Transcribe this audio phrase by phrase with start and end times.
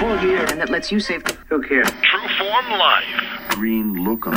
[0.00, 1.22] Cool gear, and that lets you save.
[1.50, 1.86] Who cares?
[2.00, 3.50] True Form Life.
[3.50, 4.32] green look on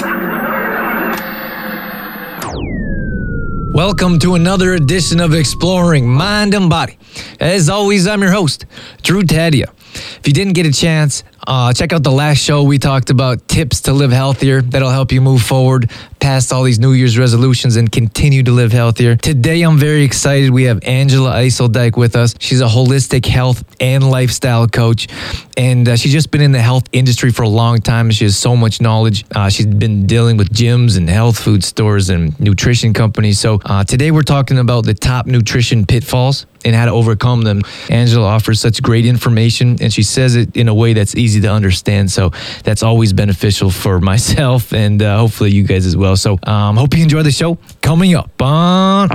[3.73, 6.97] Welcome to another edition of Exploring Mind and Body.
[7.39, 8.65] As always, I'm your host,
[9.03, 9.69] Drew Tadia.
[9.95, 12.63] If you didn't get a chance, uh, check out the last show.
[12.63, 15.89] We talked about tips to live healthier that'll help you move forward
[16.23, 19.17] past all these New Year's resolutions and continue to live healthier.
[19.17, 20.51] Today, I'm very excited.
[20.51, 22.33] We have Angela Yssledyk with us.
[22.39, 25.09] She's a holistic health and lifestyle coach,
[25.57, 28.09] and uh, she's just been in the health industry for a long time.
[28.09, 29.25] She has so much knowledge.
[29.35, 33.37] Uh, she's been dealing with gyms and health food stores and nutrition companies.
[33.37, 37.61] So uh, today, we're talking about the top nutrition pitfalls and how to overcome them.
[37.89, 41.49] Angela offers such great information and she says it in a way that's easy to
[41.49, 42.11] understand.
[42.11, 42.31] So
[42.63, 46.12] that's always beneficial for myself and uh, hopefully you guys as well.
[46.15, 47.57] So um, hope you enjoy the show.
[47.81, 49.09] Coming up on.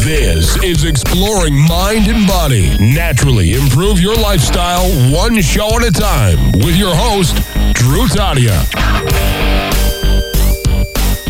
[0.00, 2.76] This is Exploring Mind and Body.
[2.78, 7.34] Naturally improve your lifestyle one show at a time with your host,
[7.74, 8.54] Drew Tadia.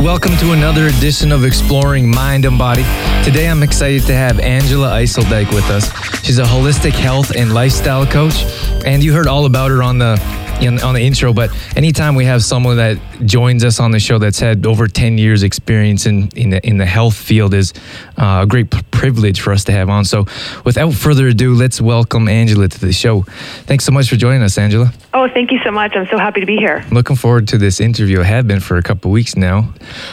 [0.02, 2.84] Welcome to another edition of Exploring Mind and Body.
[3.24, 5.90] Today I'm excited to have Angela Yssledyk with us.
[6.22, 8.44] She's a holistic health and lifestyle coach,
[8.84, 10.16] and you heard all about her on the
[10.60, 11.32] in, on the intro.
[11.32, 15.18] But anytime we have someone that joins us on the show that's had over 10
[15.18, 17.72] years experience in in the, in the health field is
[18.16, 20.04] uh, a great privilege for us to have on.
[20.04, 20.26] So
[20.64, 23.22] without further ado, let's welcome Angela to the show.
[23.66, 24.92] Thanks so much for joining us, Angela.
[25.12, 25.94] Oh, thank you so much.
[25.94, 26.84] I'm so happy to be here.
[26.90, 28.20] Looking forward to this interview.
[28.20, 29.72] I have been for a couple weeks now.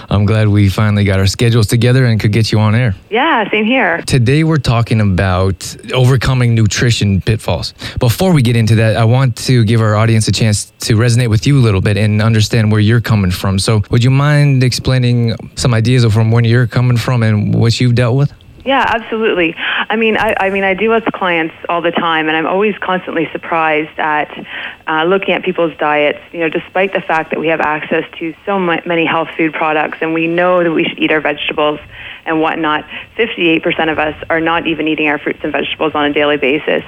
[0.09, 2.95] I'm glad we finally got our schedules together and could get you on air.
[3.09, 4.01] Yeah, same here.
[4.01, 7.73] Today we're talking about overcoming nutrition pitfalls.
[7.99, 11.29] Before we get into that, I want to give our audience a chance to resonate
[11.29, 13.59] with you a little bit and understand where you're coming from.
[13.59, 17.95] So, would you mind explaining some ideas from where you're coming from and what you've
[17.95, 18.33] dealt with?
[18.65, 19.55] Yeah, absolutely.
[19.57, 22.77] I mean, I, I mean, I deal with clients all the time, and I'm always
[22.77, 24.31] constantly surprised at
[24.87, 26.19] uh, looking at people's diets.
[26.31, 29.97] You know, despite the fact that we have access to so many health food products,
[29.99, 31.79] and we know that we should eat our vegetables
[32.25, 32.85] and whatnot,
[33.17, 36.83] 58% of us are not even eating our fruits and vegetables on a daily basis.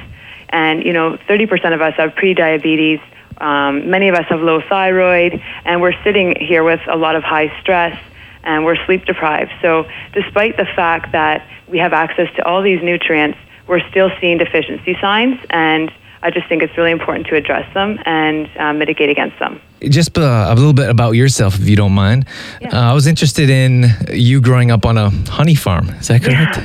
[0.50, 3.02] And you know, 30% of us have pre-diabetes.
[3.38, 7.24] Um, many of us have low thyroid, and we're sitting here with a lot of
[7.24, 8.00] high stress
[8.46, 9.52] and we're sleep deprived.
[9.62, 13.38] So, despite the fact that we have access to all these nutrients,
[13.68, 15.92] we're still seeing deficiency signs, and
[16.26, 19.62] I just think it's really important to address them and uh, mitigate against them.
[19.84, 22.26] Just uh, a little bit about yourself, if you don't mind.
[22.62, 22.76] Yeah.
[22.76, 25.90] Uh, I was interested in you growing up on a honey farm.
[25.90, 26.58] Is that correct?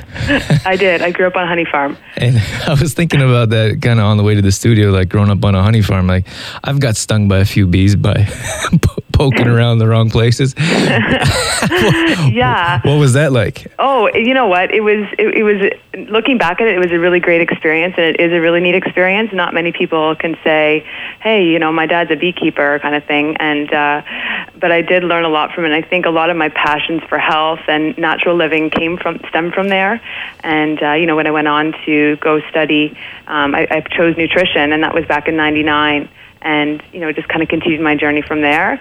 [0.67, 1.03] I did.
[1.03, 1.99] I grew up on a honey farm.
[2.17, 5.11] And I was thinking about that kind of on the way to the studio, like
[5.11, 6.07] growing up on a honey farm.
[6.07, 6.27] Like,
[6.65, 8.15] I've got stung by a few bees by
[9.21, 10.55] poking around the wrong places.
[12.31, 12.81] Yeah.
[12.83, 13.67] What was that like?
[13.79, 14.73] Oh, you know what?
[14.73, 15.07] It was.
[15.19, 16.09] It, it was.
[16.09, 18.61] Looking back at it, it was a really great experience, and it is a really
[18.61, 19.33] neat experience.
[19.33, 20.87] Not many people can say,
[21.21, 23.37] "Hey, you know, my dad's a beekeeper," kind of thing.
[23.39, 24.03] And uh,
[24.59, 25.73] but I did learn a lot from it.
[25.73, 29.21] And I think a lot of my passions for health and natural living came from
[29.29, 30.01] stem from there.
[30.41, 34.17] And uh, you know, when I went on to go study, um, I, I chose
[34.17, 36.09] nutrition, and that was back in '99.
[36.43, 38.81] And you know, just kind of continued my journey from there.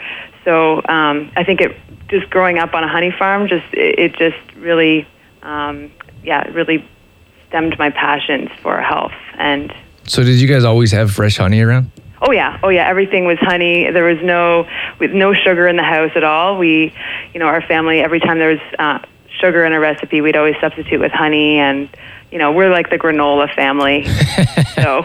[0.49, 1.77] So um, I think it
[2.07, 5.07] just growing up on a honey farm, just it, it just really,
[5.43, 5.91] um,
[6.23, 6.83] yeah, it really
[7.47, 9.11] stemmed my passions for health.
[9.37, 9.71] And
[10.07, 11.91] So, did you guys always have fresh honey around?
[12.23, 13.91] oh yeah, oh yeah, everything was honey.
[13.91, 14.67] There was no
[14.99, 16.57] with no sugar in the house at all.
[16.57, 16.95] We,
[17.31, 18.99] you know, our family every time there was uh,
[19.39, 21.89] sugar in a recipe, we'd always substitute with honey and.
[22.31, 24.05] You know, we're like the granola family.
[24.75, 25.03] so,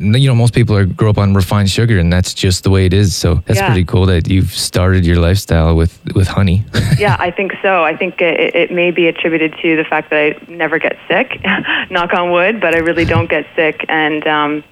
[0.00, 2.84] You know, most people are grow up on refined sugar, and that's just the way
[2.84, 3.14] it is.
[3.14, 3.68] So that's Yeah.
[3.68, 6.64] pretty cool that you've started your lifestyle with with honey.
[6.98, 7.84] yeah, I think so.
[7.84, 11.40] I think it, it may be attributed to the fact that I never get sick,
[11.90, 14.64] knock on wood, but I really don't get sick, and um,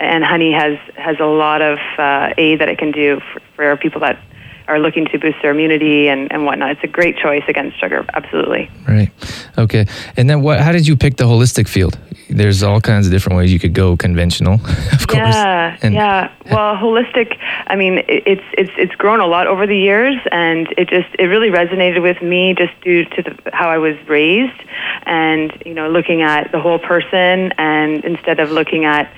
[0.00, 3.76] and honey has has a lot of uh, aid that it can do for, for
[3.76, 4.16] people that
[4.68, 6.70] are looking to boost their immunity and, and whatnot.
[6.72, 8.70] It's a great choice against sugar, absolutely.
[8.88, 9.10] Right.
[9.58, 9.86] Okay.
[10.16, 10.60] And then what?
[10.60, 11.98] How did you pick the holistic field?
[12.28, 14.54] There's all kinds of different ways you could go conventional,
[14.92, 15.20] of course.
[15.22, 16.32] Yeah, And- yeah.
[16.50, 17.38] Well, holistic.
[17.68, 21.08] I mean, it- it's it's it's grown a lot over the years, and it just
[21.18, 24.60] it really resonated with me just due to the, how I was raised,
[25.04, 29.12] and you know, looking at the whole person, and instead of looking at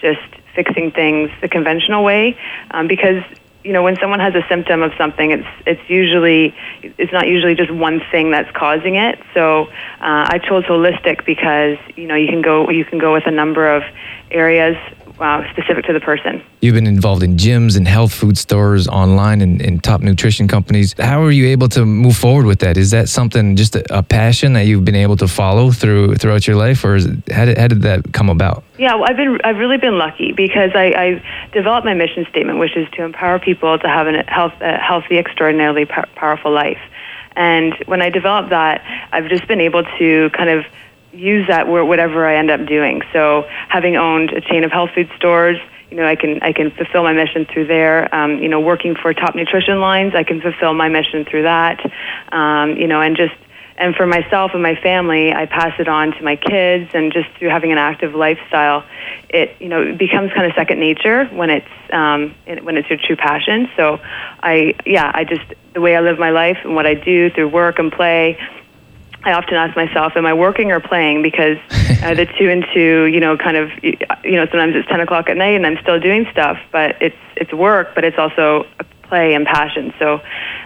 [0.00, 0.20] just
[0.54, 2.38] fixing things the conventional way,
[2.70, 3.22] um, because
[3.64, 7.54] you know when someone has a symptom of something, it's it's usually it's not usually
[7.54, 9.18] just one thing that's causing it.
[9.32, 13.26] So uh, I chose holistic because you know you can go you can go with
[13.26, 13.82] a number of
[14.30, 14.76] areas
[15.18, 16.42] uh, specific to the person.
[16.60, 20.94] You've been involved in gyms and health food stores online and, and top nutrition companies.
[20.98, 22.76] How are you able to move forward with that?
[22.76, 26.46] Is that something just a, a passion that you've been able to follow through throughout
[26.46, 28.64] your life, or is it, how, did, how did that come about?
[28.78, 32.58] Yeah, well, I've been I've really been lucky because I, I developed my mission statement,
[32.58, 36.80] which is to empower people to have a health, a healthy, extraordinarily pow- powerful life.
[37.36, 40.64] And when I developed that, I've just been able to kind of
[41.14, 43.02] use that whatever I end up doing.
[43.12, 45.58] So having owned a chain of health food stores,
[45.90, 48.12] you know, I can I can fulfill my mission through there.
[48.14, 51.78] Um, you know, working for top nutrition lines, I can fulfill my mission through that.
[52.32, 53.34] Um, you know, and just
[53.76, 57.28] and for myself and my family, I pass it on to my kids, and just
[57.38, 58.84] through having an active lifestyle,
[59.28, 62.98] it you know it becomes kind of second nature when it's um, when it's your
[62.98, 63.68] true passion.
[63.76, 64.00] So,
[64.42, 65.44] I yeah, I just
[65.74, 68.38] the way I live my life and what I do through work and play
[69.24, 71.22] I often ask myself, am I working or playing?
[71.22, 71.56] Because
[72.02, 73.96] uh, the two and two, you know, kind of, you
[74.32, 77.52] know, sometimes it's 10 o'clock at night and I'm still doing stuff, but it's, it's
[77.52, 79.94] work, but it's also a play and passion.
[79.98, 80.20] So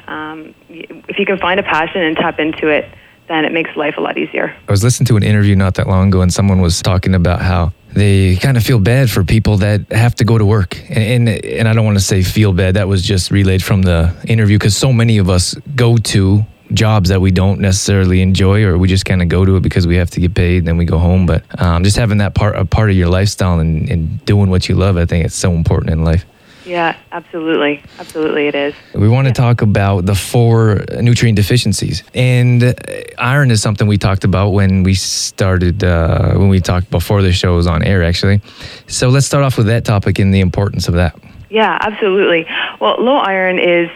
[0.09, 2.87] um, if you can find a passion and tap into it,
[3.29, 4.57] then it makes life a lot easier.
[4.67, 7.43] I was listening to an interview not that long ago and someone was talking about
[7.43, 10.79] how they kind of feel bad for people that have to go to work.
[10.89, 12.75] And, and, and I don't want to say feel bad.
[12.75, 17.09] That was just relayed from the interview because so many of us go to jobs
[17.09, 19.97] that we don't necessarily enjoy or we just kind of go to it because we
[19.97, 22.57] have to get paid and then we go home but um, just having that part
[22.57, 25.53] a part of your lifestyle and, and doing what you love i think it's so
[25.53, 26.25] important in life
[26.69, 27.83] yeah, absolutely.
[27.99, 28.75] Absolutely, it is.
[28.95, 32.03] We want to talk about the four nutrient deficiencies.
[32.13, 32.75] And
[33.17, 37.33] iron is something we talked about when we started, uh, when we talked before the
[37.33, 38.43] show was on air, actually.
[38.87, 41.19] So let's start off with that topic and the importance of that.
[41.49, 42.47] Yeah, absolutely.
[42.81, 43.89] Well, low iron is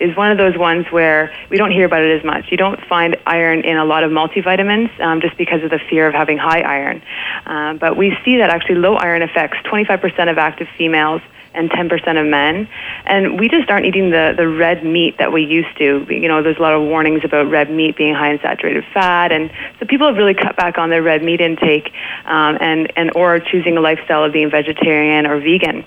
[0.00, 2.46] is one of those ones where we don't hear about it as much.
[2.50, 6.08] You don't find iron in a lot of multivitamins um, just because of the fear
[6.08, 7.02] of having high iron.
[7.46, 11.20] Uh, but we see that actually low iron affects 25% of active females
[11.52, 12.68] and 10% of men.
[13.04, 16.06] And we just aren't eating the, the red meat that we used to.
[16.08, 19.32] You know, there's a lot of warnings about red meat being high in saturated fat.
[19.32, 21.92] And so people have really cut back on their red meat intake
[22.24, 25.84] um, and, and or choosing a lifestyle of being vegetarian or vegan.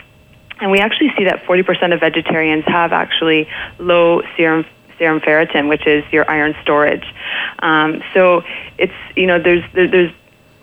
[0.64, 3.50] And we actually see that 40% of vegetarians have actually
[3.80, 4.66] low serum
[4.98, 7.04] serum ferritin, which is your iron storage.
[7.60, 8.44] Um, so
[8.78, 10.14] it's you know there's there, there's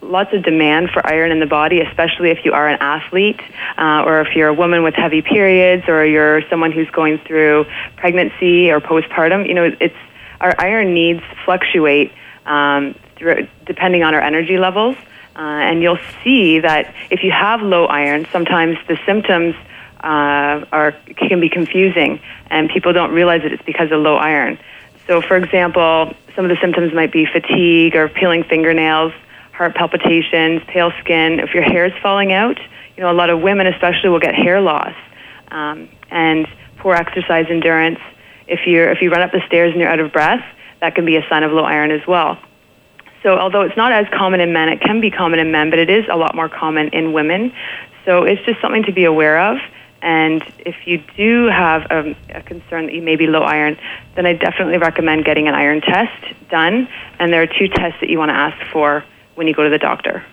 [0.01, 3.43] lots of demand for iron in the body, especially if you are an athlete
[3.77, 7.67] uh, or if you're a woman with heavy periods or you're someone who's going through
[7.97, 9.47] pregnancy or postpartum.
[9.47, 9.95] You know, it's
[10.41, 12.11] our iron needs fluctuate
[12.47, 14.97] um, through, depending on our energy levels.
[15.37, 19.55] Uh, and you'll see that if you have low iron, sometimes the symptoms
[20.03, 24.59] uh, are can be confusing, and people don't realize that it's because of low iron.
[25.07, 29.13] So, for example, some of the symptoms might be fatigue or peeling fingernails,
[29.53, 31.41] heart palpitations, pale skin.
[31.41, 32.59] If your hair is falling out,
[32.97, 34.95] you know a lot of women, especially, will get hair loss,
[35.51, 36.47] um, and
[36.79, 37.99] poor exercise endurance.
[38.47, 40.45] If you if you run up the stairs and you're out of breath,
[40.81, 42.39] that can be a sign of low iron as well.
[43.23, 45.79] So, although it's not as common in men, it can be common in men, but
[45.79, 47.53] it is a lot more common in women.
[48.07, 49.59] So, it's just something to be aware of.
[50.03, 53.79] And if you do have a, a, concern that you may be low iron,
[54.15, 56.89] then I definitely recommend getting an iron test done.
[57.19, 59.05] And there are two tests that you want to ask for
[59.35, 60.25] when you go to the doctor.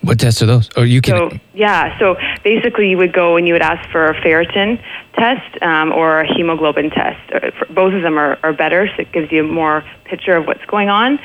[0.00, 0.70] What tests are those?
[0.76, 1.30] Or you can.
[1.30, 4.82] So, yeah, so basically, you would go and you would ask for a ferritin
[5.14, 7.20] test um, or a hemoglobin test.
[7.32, 10.46] Uh, both of them are, are better, so it gives you a more picture of
[10.46, 11.18] what's going on.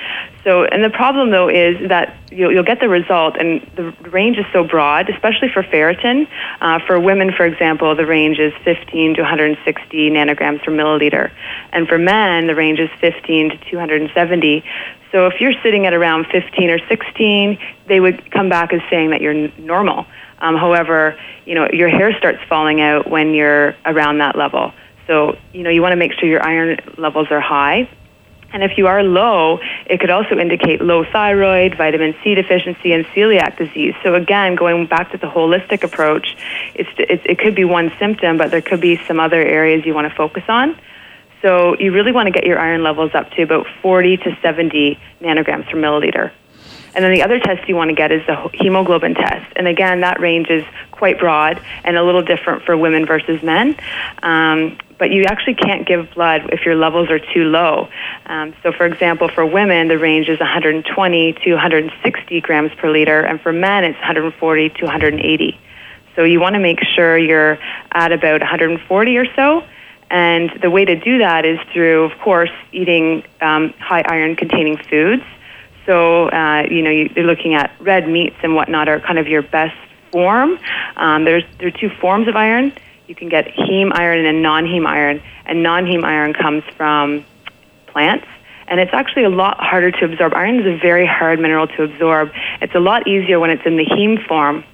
[0.43, 4.37] So, and the problem though is that you'll, you'll get the result, and the range
[4.37, 6.27] is so broad, especially for ferritin.
[6.61, 11.31] Uh, for women, for example, the range is 15 to 160 nanograms per milliliter,
[11.71, 14.63] and for men, the range is 15 to 270.
[15.11, 17.57] So if you're sitting at around 15 or 16,
[17.87, 20.05] they would come back as saying that you're normal.
[20.39, 24.73] Um, however, you know your hair starts falling out when you're around that level.
[25.07, 27.89] So you know you want to make sure your iron levels are high.
[28.53, 33.05] And if you are low, it could also indicate low thyroid, vitamin C deficiency, and
[33.07, 33.93] celiac disease.
[34.03, 36.37] So again, going back to the holistic approach,
[36.73, 39.93] it's, it's, it could be one symptom, but there could be some other areas you
[39.93, 40.79] want to focus on.
[41.41, 44.99] So you really want to get your iron levels up to about 40 to 70
[45.21, 46.31] nanograms per milliliter.
[46.97, 49.53] And then the other test you want to get is the hemoglobin test.
[49.55, 53.75] And again, that range is quite broad and a little different for women versus men.
[54.23, 57.87] Um, but you actually can't give blood if your levels are too low.
[58.25, 63.21] Um, so, for example, for women, the range is 120 to 160 grams per liter,
[63.21, 65.59] and for men, it's 140 to 180.
[66.15, 67.59] So, you want to make sure you're
[67.91, 69.63] at about 140 or so.
[70.09, 74.77] And the way to do that is through, of course, eating um, high iron containing
[74.77, 75.21] foods.
[75.87, 79.41] So, uh, you know, you're looking at red meats and whatnot are kind of your
[79.41, 79.75] best
[80.11, 80.59] form.
[80.97, 82.73] Um, there's there are two forms of iron.
[83.07, 87.25] You can get heme iron and non-heme iron, and non-heme iron comes from
[87.87, 88.27] plants.
[88.67, 90.33] And it's actually a lot harder to absorb.
[90.33, 92.31] Iron is a very hard mineral to absorb.
[92.61, 94.65] It's a lot easier when it's in the heme form,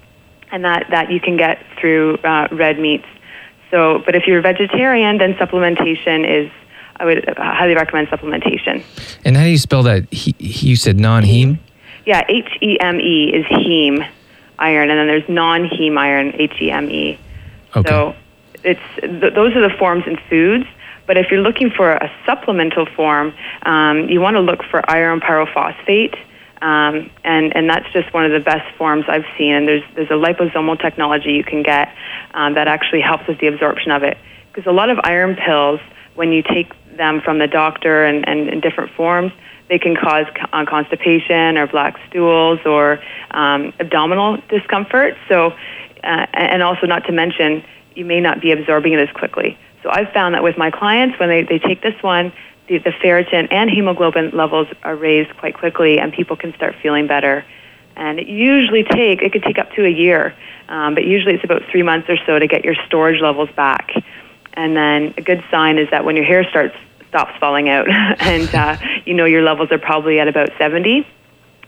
[0.51, 3.05] and that, that you can get through uh, red meats.
[3.69, 6.51] So, but if you're a vegetarian, then supplementation is
[6.97, 8.83] I would highly recommend supplementation.
[9.25, 10.11] And how do you spell that?
[10.11, 11.59] He, you said non-heme.
[12.05, 14.07] Yeah, H E M E is heme
[14.59, 17.17] iron, and then there's non-heme iron, H E M E.
[17.75, 17.89] Okay.
[17.89, 18.15] So
[18.63, 20.65] it's th- those are the forms in foods.
[21.05, 23.33] But if you're looking for a supplemental form,
[23.63, 26.17] um, you want to look for iron pyrophosphate.
[26.61, 29.53] Um, and, and that's just one of the best forms I've seen.
[29.53, 31.93] And there's, there's a liposomal technology you can get
[32.33, 34.17] um, that actually helps with the absorption of it.
[34.47, 35.81] Because a lot of iron pills,
[36.15, 39.31] when you take them from the doctor and, and in different forms,
[39.69, 42.99] they can cause uh, constipation or black stools or
[43.31, 45.15] um, abdominal discomfort.
[45.27, 45.51] So,
[46.03, 47.63] uh, and also not to mention,
[47.95, 49.57] you may not be absorbing it as quickly.
[49.81, 52.31] So I've found that with my clients, when they, they take this one,
[52.67, 57.07] the, the ferritin and hemoglobin levels are raised quite quickly, and people can start feeling
[57.07, 57.45] better.
[57.95, 60.33] And it usually take it could take up to a year,
[60.67, 63.91] um, but usually it's about three months or so to get your storage levels back.
[64.53, 66.75] And then a good sign is that when your hair starts
[67.09, 67.87] stops falling out,
[68.21, 71.07] and uh, you know your levels are probably at about 70,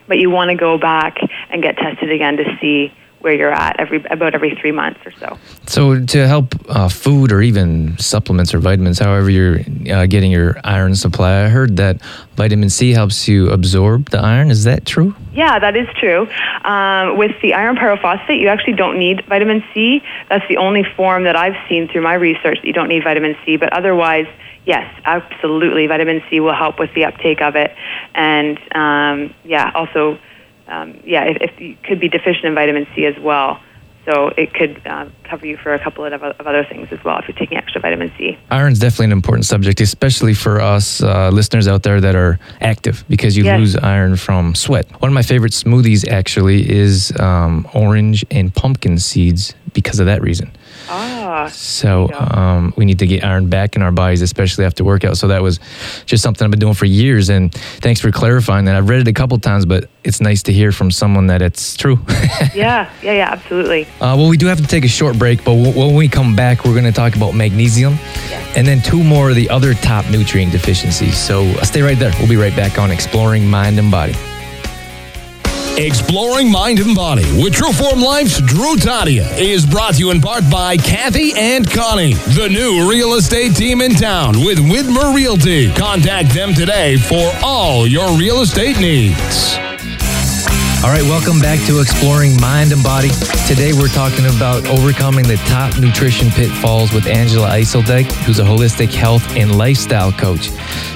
[0.07, 1.17] but you want to go back
[1.49, 2.93] and get tested again to see
[3.25, 5.37] where you're at every about every three months or so.
[5.65, 10.57] So to help uh, food or even supplements or vitamins, however you're uh, getting your
[10.63, 11.99] iron supply, I heard that
[12.35, 14.51] vitamin C helps you absorb the iron.
[14.51, 15.15] Is that true?
[15.33, 16.27] Yeah, that is true.
[16.63, 20.03] Um, with the iron pyrophosphate, you actually don't need vitamin C.
[20.29, 23.35] That's the only form that I've seen through my research that you don't need vitamin
[23.43, 23.57] C.
[23.57, 24.27] But otherwise,
[24.65, 27.75] yes, absolutely, vitamin C will help with the uptake of it,
[28.13, 30.19] and um, yeah, also
[30.67, 33.59] um, yeah, if, if, you could be deficient in vitamin C as well.
[34.05, 37.17] So it could uh, cover you for a couple of, of, other things as well
[37.17, 38.37] if you're taking extra vitamin C.
[38.51, 43.03] Iron's definitely an important subject, especially for us uh, listeners out there that are active
[43.09, 43.59] because you yes.
[43.59, 44.85] lose iron from sweat.
[45.01, 50.21] One of my favorite smoothies actually is um, orange and pumpkin seeds because of that
[50.21, 50.51] reason.
[50.89, 51.49] Ah.
[51.51, 55.17] So um, we need to get iron back in our bodies, especially after workout.
[55.17, 55.59] So that was
[56.05, 57.29] just something I've been doing for years.
[57.29, 58.75] And thanks for clarifying that.
[58.75, 61.75] I've read it a couple times, but it's nice to hear from someone that it's
[61.75, 61.99] true.
[62.53, 63.85] yeah, yeah, yeah, absolutely.
[63.99, 66.35] Uh, well, we do have to take a short break, but w- when we come
[66.35, 68.57] back, we're going to talk about magnesium yes.
[68.57, 71.17] and then two more of the other top nutrient deficiencies.
[71.17, 72.11] So uh, stay right there.
[72.19, 74.15] We'll be right back on Exploring Mind and Body.
[75.77, 80.49] Exploring Mind and Body with Trueform Life's Drew Tadia is brought to you in part
[80.49, 85.73] by Kathy and Connie, the new real estate team in town with Widmer Realty.
[85.73, 89.64] Contact them today for all your real estate needs.
[90.83, 93.09] All right, welcome back to Exploring Mind and Body.
[93.47, 98.93] Today we're talking about overcoming the top nutrition pitfalls with Angela Yssledyk, who's a holistic
[98.93, 100.49] health and lifestyle coach.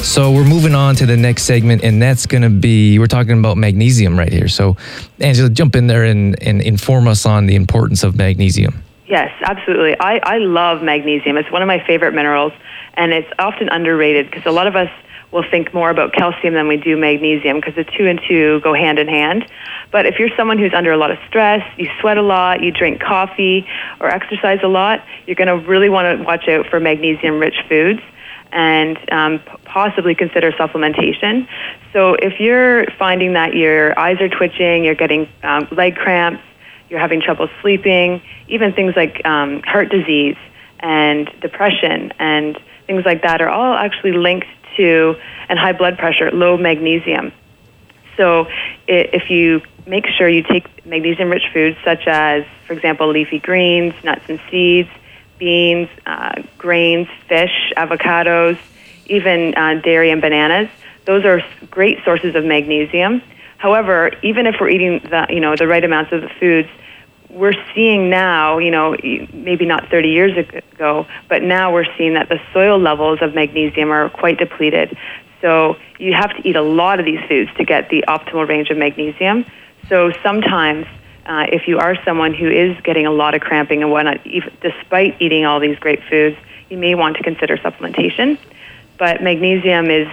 [0.03, 3.39] So we're moving on to the next segment, and that's going to be we're talking
[3.39, 4.47] about magnesium right here.
[4.47, 4.77] So,
[5.19, 8.83] Angela, jump in there and, and inform us on the importance of magnesium.
[9.07, 9.99] Yes, absolutely.
[9.99, 11.35] I, I love magnesium.
[11.37, 12.53] It's one of my favorite minerals,
[12.93, 14.89] and it's often underrated because a lot of us
[15.31, 18.73] will think more about calcium than we do magnesium because the two and two go
[18.73, 19.45] hand in hand.
[19.91, 22.71] But if you're someone who's under a lot of stress, you sweat a lot, you
[22.71, 23.67] drink coffee
[23.99, 27.57] or exercise a lot, you're going to really want to watch out for magnesium rich
[27.67, 28.01] foods
[28.51, 31.47] and um, possibly consider supplementation.
[31.93, 36.41] So if you're finding that your eyes are twitching, you're getting um, leg cramps,
[36.89, 40.37] you're having trouble sleeping, even things like um, heart disease
[40.79, 42.57] and depression and
[42.87, 44.47] things like that are all actually linked
[44.79, 47.31] and high blood pressure, low magnesium.
[48.17, 48.47] So
[48.87, 53.93] if you make sure you take magnesium rich foods such as, for example, leafy greens,
[54.03, 54.89] nuts and seeds,
[55.37, 58.57] beans, uh, grains, fish, avocados,
[59.05, 60.69] even uh, dairy and bananas,
[61.05, 63.21] those are great sources of magnesium.
[63.57, 66.69] However, even if we're eating the, you know, the right amounts of the foods,
[67.29, 68.95] we're seeing now, you know,
[69.33, 73.91] maybe not 30 years ago, but now we're seeing that the soil levels of magnesium
[73.91, 74.97] are quite depleted.
[75.41, 78.69] So you have to eat a lot of these foods to get the optimal range
[78.69, 79.45] of magnesium.
[79.87, 80.85] So sometimes,
[81.25, 84.51] uh, if you are someone who is getting a lot of cramping and whatnot, even,
[84.61, 86.35] despite eating all these great foods,
[86.69, 88.37] you may want to consider supplementation.
[88.97, 90.07] But magnesium is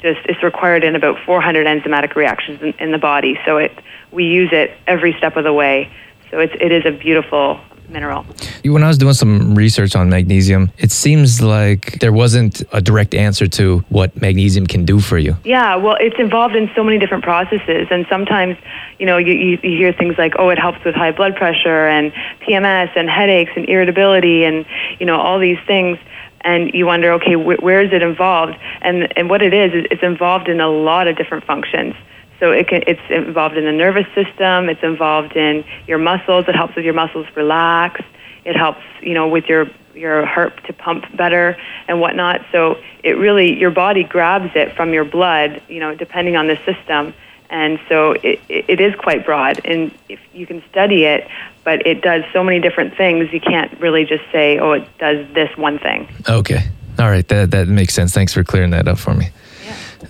[0.00, 3.72] just it's required in about 400 enzymatic reactions in, in the body, so it
[4.10, 5.90] we use it every step of the way.
[6.32, 7.60] So it's, it is a beautiful
[7.90, 8.24] mineral.
[8.64, 13.14] When I was doing some research on magnesium, it seems like there wasn't a direct
[13.14, 15.36] answer to what magnesium can do for you.
[15.44, 18.56] Yeah, well, it's involved in so many different processes, and sometimes,
[18.98, 21.86] you know, you, you, you hear things like, oh, it helps with high blood pressure
[21.86, 24.64] and PMS and headaches and irritability and,
[24.98, 25.98] you know, all these things.
[26.40, 28.56] And you wonder, okay, wh- where is it involved?
[28.80, 31.94] And, and what it is, is it's involved in a lot of different functions.
[32.42, 34.68] So it can, it's involved in the nervous system.
[34.68, 36.46] It's involved in your muscles.
[36.48, 38.00] It helps with your muscles relax.
[38.44, 41.56] It helps, you know, with your your heart to pump better
[41.86, 42.44] and whatnot.
[42.50, 46.58] So it really your body grabs it from your blood, you know, depending on the
[46.66, 47.14] system.
[47.48, 51.28] And so it, it is quite broad, and if you can study it,
[51.62, 53.32] but it does so many different things.
[53.32, 56.64] You can't really just say, "Oh, it does this one thing." Okay.
[56.98, 57.28] All right.
[57.28, 58.12] That, that makes sense.
[58.12, 59.28] Thanks for clearing that up for me.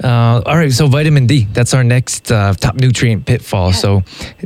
[0.03, 3.73] Uh, all right, so vitamin D, that's our next uh, top nutrient pitfall.
[3.73, 4.03] So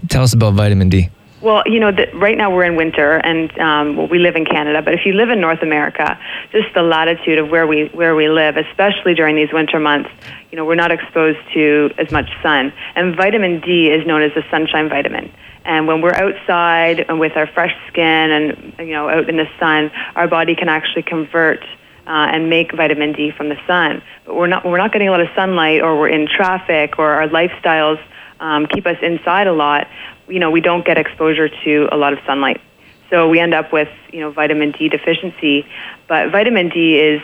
[0.08, 1.10] tell us about vitamin D.
[1.42, 4.44] Well, you know, the, right now we're in winter, and um, well, we live in
[4.44, 4.82] Canada.
[4.82, 6.18] But if you live in North America,
[6.50, 10.10] just the latitude of where we where we live, especially during these winter months,
[10.50, 12.72] you know, we're not exposed to as much sun.
[12.96, 15.32] And vitamin D is known as the sunshine vitamin.
[15.64, 19.48] And when we're outside and with our fresh skin and you know out in the
[19.60, 21.64] sun, our body can actually convert
[22.06, 24.02] uh, and make vitamin D from the sun.
[24.24, 27.10] But we're not we're not getting a lot of sunlight, or we're in traffic, or
[27.10, 28.02] our lifestyles
[28.40, 29.88] um, keep us inside a lot.
[30.28, 32.60] You know, we don't get exposure to a lot of sunlight,
[33.10, 35.66] so we end up with you know vitamin D deficiency.
[36.08, 37.22] But vitamin D is,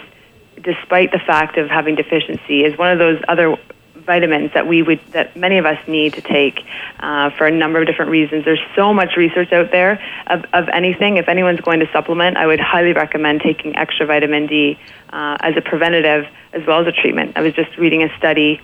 [0.63, 3.57] despite the fact of having deficiency, is one of those other
[4.05, 6.61] vitamins that we would that many of us need to take
[7.01, 8.45] uh, for a number of different reasons.
[8.45, 11.17] There's so much research out there of, of anything.
[11.17, 14.79] If anyone's going to supplement, I would highly recommend taking extra vitamin D
[15.11, 17.37] uh, as a preventative as well as a treatment.
[17.37, 18.61] I was just reading a study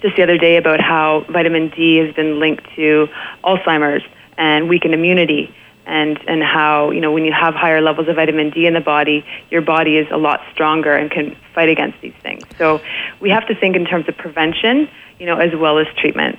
[0.00, 3.08] just the other day about how vitamin D has been linked to
[3.42, 4.02] Alzheimer's
[4.36, 5.54] and weakened immunity
[5.86, 8.80] and and how you know when you have higher levels of vitamin D in the
[8.80, 12.42] body, your body is a lot stronger and can fight against these things.
[12.58, 12.80] So
[13.20, 14.88] we have to think in terms of prevention,
[15.18, 16.38] you know, as well as treatment.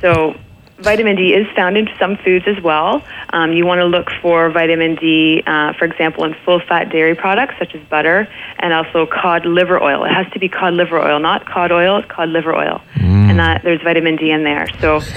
[0.00, 0.36] So
[0.78, 3.02] vitamin D is found in some foods as well.
[3.30, 7.54] Um, you want to look for vitamin D, uh, for example, in full-fat dairy products
[7.58, 8.28] such as butter
[8.58, 10.04] and also cod liver oil.
[10.04, 11.98] It has to be cod liver oil, not cod oil.
[11.98, 13.30] It's cod liver oil, mm.
[13.30, 14.66] and that there's vitamin D in there.
[14.80, 15.00] So.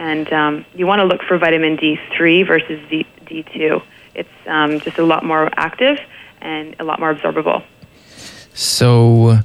[0.00, 3.82] and um, you want to look for vitamin D3 versus D, D2.
[4.14, 5.98] It's um, just a lot more active
[6.40, 7.62] and a lot more absorbable.
[8.54, 9.38] So,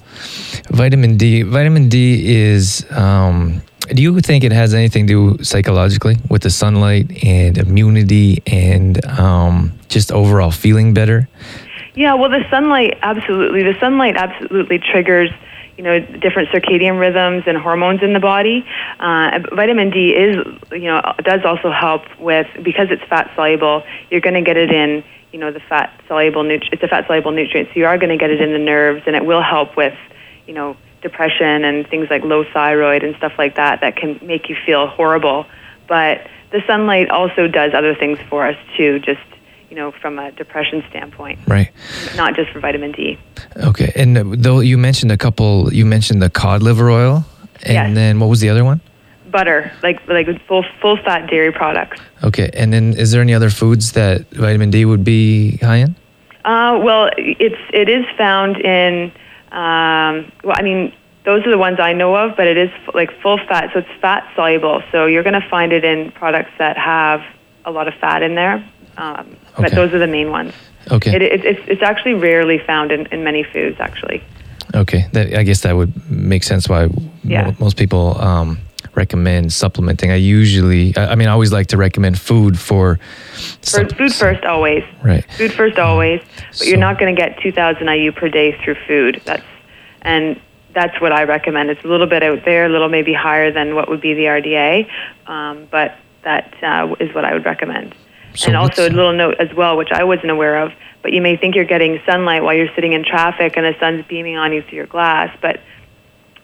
[0.72, 1.44] vitamin D.
[1.44, 2.90] Vitamin D is.
[2.90, 8.42] Um, do you think it has anything to do psychologically with the sunlight and immunity
[8.48, 11.30] and um, just overall feeling better?
[11.94, 13.62] Yeah, well, the sunlight absolutely.
[13.62, 15.30] The sunlight absolutely triggers
[15.78, 18.66] you know different circadian rhythms and hormones in the body.
[19.00, 20.36] Uh, vitamin D is
[20.72, 23.84] you know does also help with because it's fat soluble.
[24.10, 27.08] You're going to get it in you know the fat soluble nutri- It's a fat
[27.08, 29.42] soluble nutrient, so you are going to get it in the nerves, and it will
[29.42, 29.98] help with
[30.48, 34.50] you know depression and things like low thyroid and stuff like that that can make
[34.50, 35.46] you feel horrible.
[35.88, 39.20] But the sunlight also does other things for us too, just
[39.70, 41.40] you know, from a depression standpoint.
[41.48, 41.72] Right.
[42.16, 43.18] Not just for vitamin D.
[43.58, 43.92] Okay.
[43.96, 47.26] And though you mentioned a couple, you mentioned the cod liver oil,
[47.64, 47.96] and yes.
[47.96, 48.82] then what was the other one?
[49.32, 52.00] Butter, like like full full fat dairy products.
[52.24, 52.50] Okay.
[52.54, 55.96] And then is there any other foods that vitamin D would be high in?
[56.46, 59.12] Uh, well, it's it is found in.
[59.52, 60.94] Um, well, I mean,
[61.26, 64.02] those are the ones I know of, but it is like full fat, so it's
[64.02, 64.84] fat soluble.
[64.92, 67.24] So you're going to find it in products that have
[67.66, 68.64] a lot of fat in there.
[68.98, 70.54] Um, but those are the main ones.
[70.92, 71.16] Okay.
[71.16, 74.24] It, it, it's, it's actually rarely found in, in many foods, actually.
[74.74, 75.08] Okay.
[75.14, 76.90] That, I guess that would make sense why
[77.24, 77.48] yeah.
[77.48, 78.60] mo- most people um,
[78.94, 80.12] recommend supplementing.
[80.12, 83.00] I usually, I, I, mean, I always like to recommend food for.
[83.62, 84.84] for food first, always.
[85.04, 85.26] Right.
[85.34, 86.22] Food first, always.
[86.38, 89.22] But so, you're not going to get 2,000 IU per day through food.
[89.26, 89.44] That's
[90.02, 90.40] and
[90.76, 91.72] that's what I recommend.
[91.72, 94.26] It's a little bit out there, a little maybe higher than what would be the
[94.26, 94.88] RDA,
[95.26, 97.96] um, but that uh, is what I would recommend.
[98.36, 100.72] So and also a little note as well, which I wasn't aware of,
[101.02, 104.06] but you may think you're getting sunlight while you're sitting in traffic and the sun's
[104.08, 105.60] beaming on you through your glass, but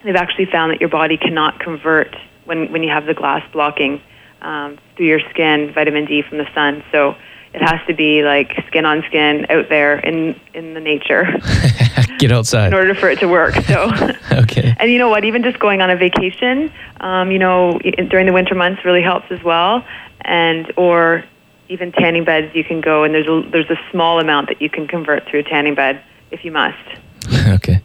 [0.04, 4.01] they've actually found that your body cannot convert when, when you have the glass blocking
[4.41, 6.84] um, through your skin vitamin D from the sun.
[6.91, 7.15] So
[7.54, 11.25] it has to be like skin on skin out there in in the nature.
[12.17, 13.56] Get outside in order for it to work.
[13.56, 13.91] So
[14.32, 14.75] okay.
[14.80, 15.25] And you know what?
[15.25, 19.32] Even just going on a vacation, um, you know, during the winter months really helps
[19.32, 19.86] as well.
[20.21, 21.23] And or
[21.71, 24.69] even tanning beds you can go and there's a there's a small amount that you
[24.69, 26.77] can convert through a tanning bed if you must.
[27.47, 27.81] okay.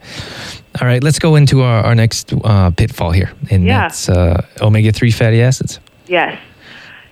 [0.81, 3.83] All right, let's go into our, our next uh, pitfall here, and yeah.
[3.83, 5.81] that's uh, omega three fatty acids.
[6.07, 6.39] Yes,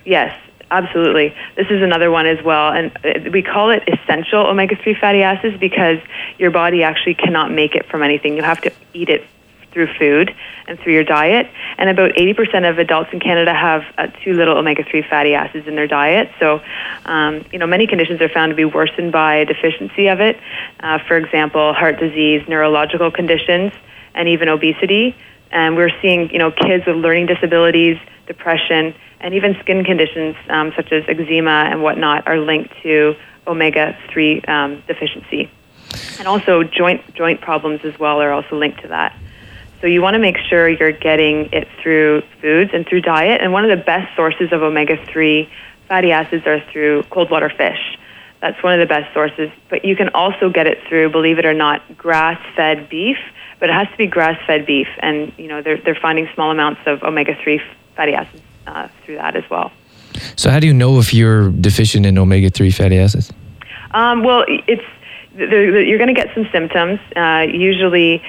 [0.04, 0.38] yes.
[0.70, 1.32] Absolutely.
[1.56, 2.72] This is another one as well.
[2.72, 5.98] And uh, we call it essential omega 3 fatty acids because
[6.38, 8.34] your body actually cannot make it from anything.
[8.34, 9.24] You have to eat it
[9.74, 10.34] through food
[10.66, 11.50] and through your diet.
[11.76, 15.68] And about 80% of adults in Canada have uh, too little omega 3 fatty acids
[15.68, 16.30] in their diet.
[16.40, 16.62] So,
[17.04, 20.40] um, you know, many conditions are found to be worsened by a deficiency of it.
[20.80, 23.72] Uh, for example, heart disease, neurological conditions,
[24.14, 25.14] and even obesity.
[25.50, 30.72] And we're seeing, you know, kids with learning disabilities, depression, and even skin conditions um,
[30.76, 33.14] such as eczema and whatnot are linked to
[33.46, 35.50] omega 3 um, deficiency.
[36.18, 39.16] And also joint joint problems as well are also linked to that.
[39.80, 43.40] So you want to make sure you're getting it through foods and through diet.
[43.40, 45.48] And one of the best sources of omega 3
[45.88, 47.98] fatty acids are through cold water fish.
[48.40, 49.50] That's one of the best sources.
[49.68, 53.18] But you can also get it through, believe it or not, grass fed beef.
[53.60, 54.88] But it has to be grass fed beef.
[55.00, 57.60] And, you know, they're, they're finding small amounts of omega 3
[57.96, 59.72] fatty acids uh, through that as well.
[60.36, 63.32] So, how do you know if you're deficient in omega 3 fatty acids?
[63.92, 64.84] Um, well, it's
[65.36, 67.00] you're going to get some symptoms.
[67.16, 68.22] Uh, usually,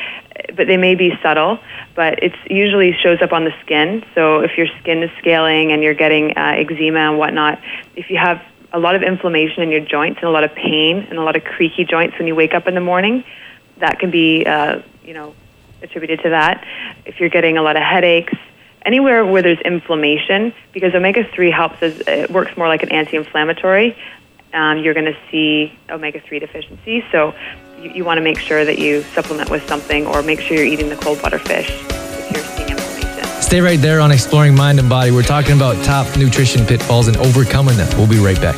[0.55, 1.59] but they may be subtle,
[1.95, 4.03] but it usually shows up on the skin.
[4.13, 7.61] So if your skin is scaling and you're getting uh, eczema and whatnot,
[7.95, 8.41] if you have
[8.73, 11.35] a lot of inflammation in your joints and a lot of pain and a lot
[11.35, 13.23] of creaky joints when you wake up in the morning,
[13.77, 15.33] that can be, uh, you know,
[15.81, 16.65] attributed to that.
[17.05, 18.33] If you're getting a lot of headaches,
[18.85, 23.97] anywhere where there's inflammation, because omega-3 helps as, it works more like an anti-inflammatory,
[24.53, 27.03] um, you're going to see omega-3 deficiency.
[27.11, 27.33] So
[27.79, 30.65] you, you want to make sure that you supplement with something or make sure you're
[30.65, 33.41] eating the cold water fish if you're seeing inflammation.
[33.41, 35.11] Stay right there on Exploring Mind and Body.
[35.11, 37.87] We're talking about top nutrition pitfalls and overcoming them.
[37.97, 38.57] We'll be right back.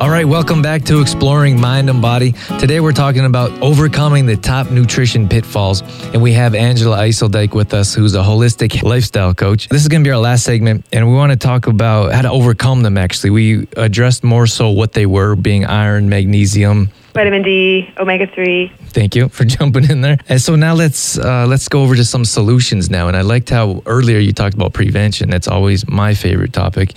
[0.00, 2.32] All right, welcome back to Exploring Mind and Body.
[2.58, 5.82] Today we're talking about overcoming the top nutrition pitfalls,
[6.14, 9.68] and we have Angela Yssledyk with us, who's a holistic lifestyle coach.
[9.68, 12.22] This is going to be our last segment, and we want to talk about how
[12.22, 12.96] to overcome them.
[12.96, 18.72] Actually, we addressed more so what they were, being iron, magnesium, vitamin D, omega three.
[18.88, 20.18] Thank you for jumping in there.
[20.28, 23.08] And so now let's uh, let's go over to some solutions now.
[23.08, 25.30] And I liked how earlier you talked about prevention.
[25.30, 26.94] That's always my favorite topic.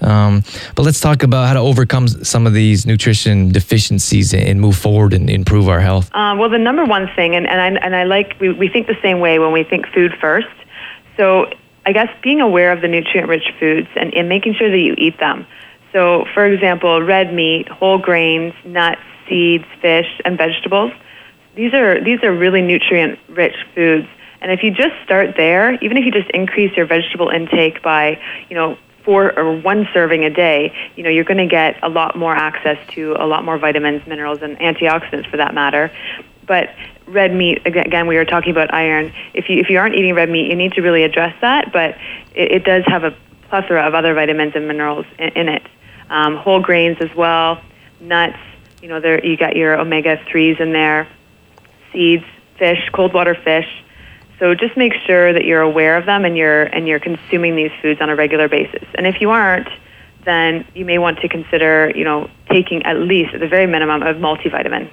[0.00, 0.42] Um,
[0.74, 5.12] but let's talk about how to overcome some of these nutrition deficiencies and move forward
[5.12, 6.10] and improve our health.
[6.14, 8.86] Uh, well, the number one thing, and, and I and I like we, we think
[8.86, 10.48] the same way when we think food first.
[11.16, 11.46] So
[11.86, 15.18] I guess being aware of the nutrient-rich foods and, and making sure that you eat
[15.18, 15.46] them.
[15.92, 20.92] So, for example, red meat, whole grains, nuts, seeds, fish, and vegetables.
[21.54, 24.08] These are these are really nutrient rich foods.
[24.40, 28.20] And if you just start there, even if you just increase your vegetable intake by,
[28.50, 31.88] you know, four or one serving a day, you know, you're going to get a
[31.88, 35.90] lot more access to a lot more vitamins, minerals, and antioxidants for that matter.
[36.46, 36.74] But
[37.06, 39.12] red meat, again, we were talking about iron.
[39.32, 41.72] If you if you aren't eating red meat, you need to really address that.
[41.72, 41.96] But
[42.34, 43.16] it, it does have a
[43.48, 45.62] plethora of other vitamins and minerals in, in it.
[46.10, 47.62] Um, whole grains as well,
[48.00, 48.38] nuts,
[48.84, 51.08] you know, there you got your omega threes in there,
[51.90, 52.24] seeds,
[52.58, 53.66] fish, cold water fish.
[54.38, 57.70] So just make sure that you're aware of them and you're and you're consuming these
[57.80, 58.84] foods on a regular basis.
[58.96, 59.70] And if you aren't,
[60.26, 64.02] then you may want to consider, you know, taking at least at the very minimum
[64.02, 64.90] a multivitamin.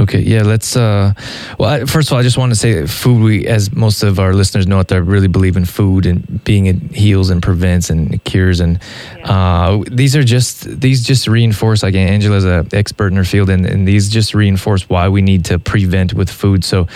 [0.00, 0.76] Okay, yeah, let's.
[0.76, 1.12] Uh,
[1.58, 3.22] well, I, first of all, I just want to say food.
[3.22, 6.66] We, as most of our listeners know, that I really believe in food and being
[6.66, 8.60] it heals and prevents and cures.
[8.60, 8.80] And
[9.18, 9.32] yeah.
[9.32, 11.82] uh, these are just these just reinforce.
[11.82, 15.44] Like Angela's an expert in her field, and, and these just reinforce why we need
[15.46, 16.64] to prevent with food.
[16.64, 16.86] So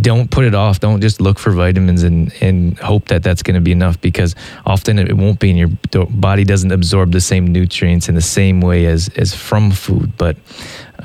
[0.00, 0.80] don't put it off.
[0.80, 4.34] Don't just look for vitamins and and hope that that's going to be enough because
[4.66, 5.50] often it won't be.
[5.50, 9.70] And your body doesn't absorb the same nutrients in the same way as as from
[9.70, 10.36] food, but.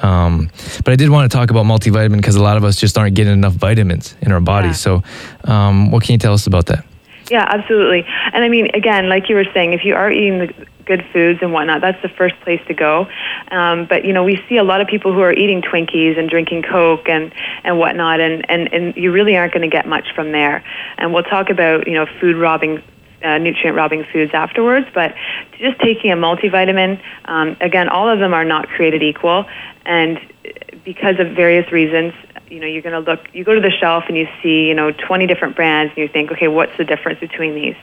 [0.04, 0.50] Um,
[0.84, 3.16] but I did want to talk about multivitamin because a lot of us just aren't
[3.16, 4.86] getting enough vitamins in our bodies.
[4.86, 5.02] Yeah.
[5.02, 6.86] So, um, what can you tell us about that?
[7.30, 8.06] Yeah, absolutely.
[8.34, 11.40] And I mean, again, like you were saying, if you are eating the good foods
[11.42, 13.08] and whatnot, that's the first place to go.
[13.52, 16.30] Um, but you know, we see a lot of people who are eating Twinkies and
[16.30, 17.34] drinking Coke and
[17.64, 20.64] and whatnot, and and and you really aren't going to get much from there.
[20.98, 22.82] And we'll talk about you know food robbing
[23.24, 24.88] uh, nutrient robbing foods afterwards.
[24.94, 25.16] But
[25.58, 29.46] just taking a multivitamin, um, again, all of them are not created equal,
[29.86, 30.20] and
[30.84, 32.14] because of various reasons,
[32.50, 34.74] you know, you're going to look, you go to the shelf and you see, you
[34.74, 37.76] know, 20 different brands, and you think, okay, what's the difference between these?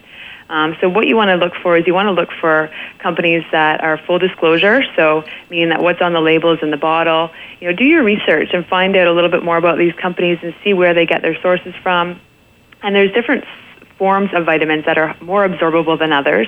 [0.49, 3.43] Um, so what you want to look for is you want to look for companies
[3.53, 7.31] that are full disclosure, so meaning that what's on the labels in the bottle.
[7.61, 10.39] You know, do your research and find out a little bit more about these companies
[10.43, 12.21] and see where they get their sources from.
[12.83, 13.45] And there's different
[14.05, 16.47] forms of vitamins that are more absorbable than others.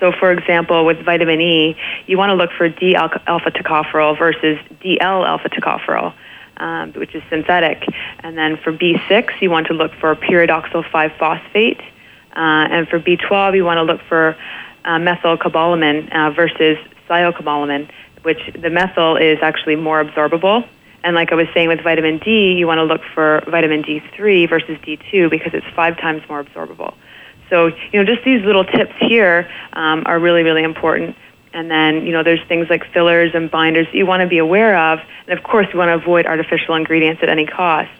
[0.00, 1.76] So, for example, with vitamin E,
[2.08, 3.20] you want to look for D alpha
[3.52, 6.12] tocopherol versus DL alpha tocopherol,
[6.56, 7.84] um, which is synthetic.
[8.24, 11.80] And then for B6, you want to look for pyridoxal 5 phosphate.
[12.34, 14.36] Uh, and for B12, you want to look for
[14.84, 17.88] uh, methylcobalamin uh, versus cyanocobalamin,
[18.22, 20.66] which the methyl is actually more absorbable.
[21.04, 24.48] And like I was saying with vitamin D, you want to look for vitamin D3
[24.48, 26.94] versus D2 because it's five times more absorbable.
[27.50, 31.16] So, you know, just these little tips here um, are really, really important.
[31.54, 34.38] And then, you know, there's things like fillers and binders that you want to be
[34.38, 35.00] aware of.
[35.26, 37.90] And of course, you want to avoid artificial ingredients at any cost,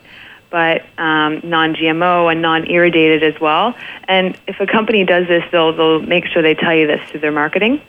[0.51, 3.75] but um, non GMO and non irradiated as well.
[4.07, 7.21] And if a company does this, they'll, they'll make sure they tell you this through
[7.21, 7.81] their marketing.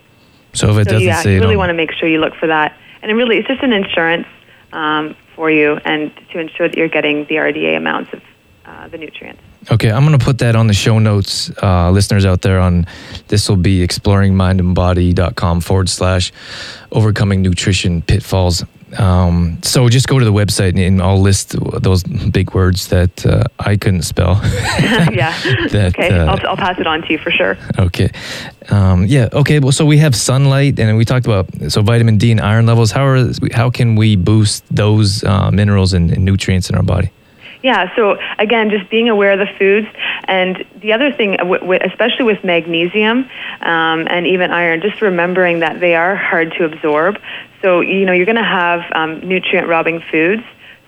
[0.54, 2.36] So if it so doesn't yeah, say you really want to make sure you look
[2.36, 2.78] for that.
[3.02, 4.28] And it really, it's just an insurance
[4.72, 8.22] um, for you and to ensure that you're getting the RDA amounts of
[8.66, 9.42] uh, the nutrients.
[9.72, 12.60] Okay, I'm going to put that on the show notes, uh, listeners out there.
[12.60, 12.86] On
[13.28, 16.32] this will be exploringmindandbody.com forward slash
[16.92, 18.64] overcoming nutrition pitfalls.
[18.98, 23.26] Um, so just go to the website and, and I'll list those big words that
[23.26, 24.40] uh, I couldn't spell.
[24.44, 25.38] yeah.
[25.70, 26.10] That, okay.
[26.10, 27.58] uh, I'll, I'll pass it on to you for sure.
[27.78, 28.10] okay,
[28.70, 29.30] um, yeah.
[29.34, 32.66] Okay, well, so we have sunlight, and we talked about so vitamin D and iron
[32.66, 32.92] levels.
[32.92, 37.12] How are how can we boost those uh, minerals and, and nutrients in our body?
[37.62, 39.88] Yeah, so again, just being aware of the foods.
[40.26, 43.30] And the other thing, especially with magnesium
[43.62, 47.20] um, and even iron, just remembering that they are hard to absorb.
[47.62, 50.44] So, you know, you're going to have um, nutrient robbing foods.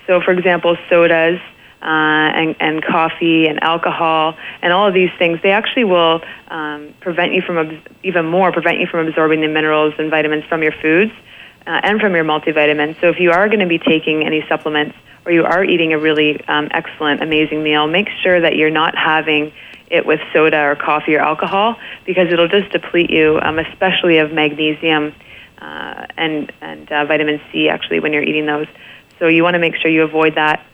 [0.08, 1.40] So, for example, sodas.
[1.84, 6.94] Uh, and, and coffee and alcohol and all of these things, they actually will um,
[7.00, 10.74] prevent you from, even more, prevent you from absorbing the minerals and vitamins from your
[10.74, 11.12] foods
[11.68, 13.00] uh, and from your multivitamins.
[13.02, 14.96] So if you are going to be taking any supplements
[15.26, 18.96] or you are eating a really um, excellent, amazing meal, make sure that you're not
[18.98, 19.54] having
[19.90, 24.32] it with soda or coffee or alcohol because it'll just deplete you, um, especially of
[24.32, 25.14] magnesium
[25.60, 27.70] uh, and and uh, vitamin C.
[27.70, 28.68] Actually, when you're eating those,
[29.20, 30.66] so you want to make sure you avoid that.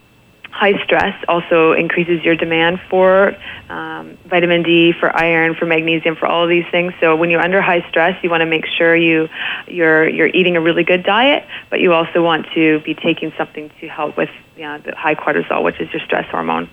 [0.58, 3.38] High stress also increases your demand for
[3.70, 6.94] um, vitamin D, for iron, for magnesium, for all of these things.
[7.00, 9.30] So when you're under high stress, you want to make sure you
[9.68, 13.70] you're you're eating a really good diet, but you also want to be taking something
[13.82, 16.72] to help with you know, the high cortisol, which is your stress hormone.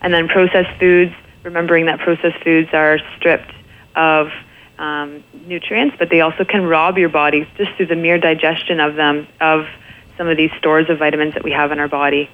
[0.00, 1.12] And then processed foods,
[1.42, 3.50] remembering that processed foods are stripped
[3.96, 4.28] of
[4.78, 8.94] um, nutrients, but they also can rob your body just through the mere digestion of
[8.94, 9.66] them of
[10.16, 12.30] some of these stores of vitamins that we have in our body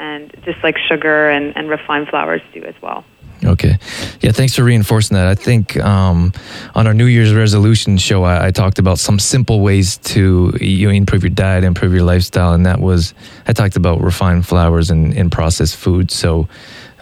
[0.00, 3.04] and just like sugar and, and refined flours do as well.
[3.44, 3.78] Okay.
[4.20, 5.26] Yeah, thanks for reinforcing that.
[5.26, 6.32] I think um,
[6.74, 10.90] on our New Year's resolution show, I, I, talked about some simple ways to you
[10.90, 13.14] improve your diet, improve your lifestyle, and that was
[13.46, 16.14] I talked about refined flours and, and processed foods.
[16.14, 16.48] So,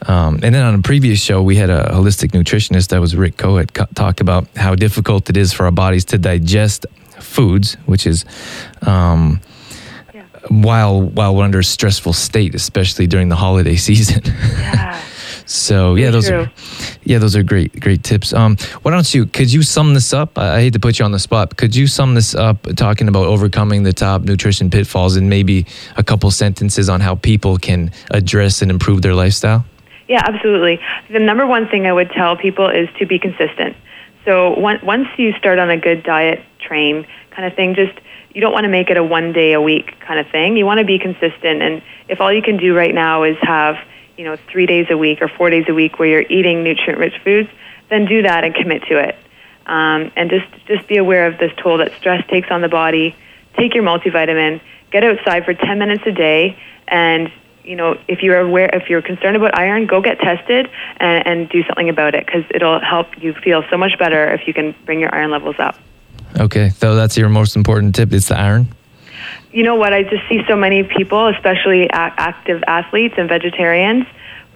[0.07, 3.37] um, and then on a previous show, we had a holistic nutritionist that was Rick
[3.37, 6.87] Coet talk about how difficult it is for our bodies to digest
[7.19, 8.25] foods, which is.
[8.83, 9.41] Um,
[10.49, 14.23] while while we're under a stressful state, especially during the holiday season.
[14.25, 15.01] Yeah.
[15.47, 16.43] so yeah, those true.
[16.43, 16.53] are
[17.05, 18.33] yeah, those are great great tips.
[18.33, 20.39] Um, why don't you could you sum this up?
[20.39, 21.57] I, I hate to put you on the spot.
[21.57, 26.03] Could you sum this up talking about overcoming the top nutrition pitfalls and maybe a
[26.03, 29.65] couple sentences on how people can address and improve their lifestyle?
[30.09, 30.81] Yeah, absolutely.
[31.13, 33.77] The number one thing I would tell people is to be consistent.
[34.25, 37.99] So once you start on a good diet train kind of thing, just
[38.35, 40.57] you don't want to make it a one day a week kind of thing.
[40.57, 41.63] You want to be consistent.
[41.63, 43.77] And if all you can do right now is have,
[44.17, 46.99] you know, three days a week or four days a week where you're eating nutrient
[46.99, 47.49] rich foods,
[47.89, 49.17] then do that and commit to it.
[49.67, 53.15] Um, and just, just be aware of this toll that stress takes on the body.
[53.57, 54.61] Take your multivitamin,
[54.91, 57.31] get outside for 10 minutes a day, and
[57.65, 61.49] you know, if you're aware, if you're concerned about iron, go get tested and, and
[61.51, 64.75] do something about it because it'll help you feel so much better if you can
[64.87, 65.77] bring your iron levels up.
[66.37, 68.13] Okay, so that's your most important tip.
[68.13, 68.69] It's the iron.
[69.53, 69.93] You know what?
[69.93, 74.07] I just see so many people, especially active athletes and vegetarians,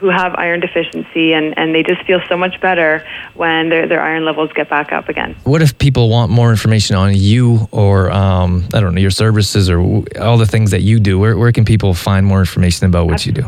[0.03, 4.03] who have iron deficiency, and, and they just feel so much better when their, their
[4.03, 5.37] iron levels get back up again.
[5.45, 9.71] What if people want more information on you or um, I don't know your services
[9.71, 9.79] or
[10.21, 11.21] all the things that you do?
[11.21, 13.47] Where where can people find more information about what you do?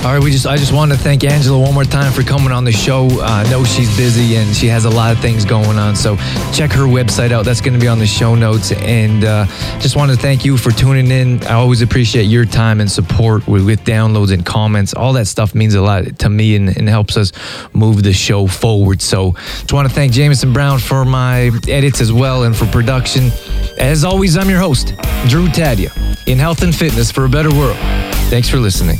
[0.05, 2.51] All right, we just I just want to thank Angela one more time for coming
[2.51, 3.07] on the show.
[3.09, 6.15] Uh, I know she's busy and she has a lot of things going on, so
[6.53, 7.43] check her website out.
[7.43, 8.71] That's going to be on the show notes.
[8.71, 9.47] And uh,
[9.79, 11.43] just want to thank you for tuning in.
[11.45, 14.93] I always appreciate your time and support with, with downloads and comments.
[14.93, 17.31] All that stuff means a lot to me and, and helps us
[17.73, 19.01] move the show forward.
[19.01, 23.31] So just want to thank Jameson Brown for my edits as well and for production.
[23.79, 24.89] As always, I'm your host,
[25.29, 25.89] Drew Taddia,
[26.27, 27.77] in health and fitness for a better world.
[28.29, 28.99] Thanks for listening.